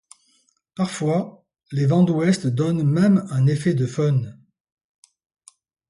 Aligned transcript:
Parfois, 0.73 1.45
les 1.71 1.85
vents 1.85 2.01
d’ouest 2.01 2.47
donnent 2.47 2.81
même 2.81 3.23
un 3.29 3.45
effet 3.45 3.75
de 3.75 3.85
fœhn. 3.85 4.35